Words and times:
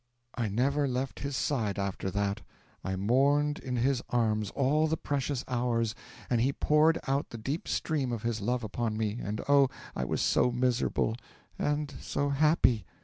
'I 0.33 0.47
never 0.47 0.87
left 0.87 1.19
his 1.19 1.37
side 1.37 1.77
after 1.77 2.09
that. 2.09 2.41
I 2.83 2.95
mourned 2.95 3.59
in 3.59 3.75
his 3.75 4.01
arms 4.09 4.49
all 4.55 4.87
the 4.87 4.97
precious 4.97 5.45
hours, 5.47 5.93
and 6.27 6.41
he 6.41 6.51
poured 6.51 6.97
out 7.07 7.29
the 7.29 7.37
deep 7.37 7.67
stream 7.67 8.11
of 8.11 8.23
his 8.23 8.41
love 8.41 8.63
upon 8.63 8.97
me, 8.97 9.19
and 9.21 9.41
oh, 9.47 9.67
I 9.95 10.05
was 10.05 10.21
so 10.23 10.51
miserable 10.51 11.15
and 11.59 11.93
so 11.99 12.29
happy! 12.29 12.83